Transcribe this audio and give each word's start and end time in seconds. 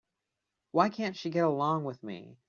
Why 0.71 0.89
can't 0.89 1.15
she 1.15 1.29
get 1.29 1.45
along 1.45 1.83
with 1.83 2.01
me? 2.01 2.39